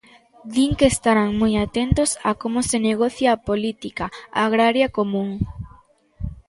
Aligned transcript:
Din 0.53 0.71
que 0.77 0.87
estarán 0.93 1.29
moi 1.41 1.53
atentos 1.65 2.09
a 2.29 2.31
como 2.41 2.59
se 2.69 2.77
negocia 2.89 3.29
a 3.31 3.41
Política 3.49 4.05
Agraria 4.45 4.87
Común. 4.97 5.29